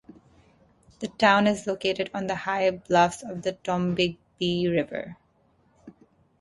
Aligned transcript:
The 0.99 1.09
town 1.09 1.45
is 1.45 1.67
located 1.67 2.09
on 2.11 2.25
the 2.25 2.33
high 2.33 2.71
bluffs 2.71 3.21
of 3.21 3.43
the 3.43 3.53
Tombigbee 3.63 4.67
River. 4.67 5.15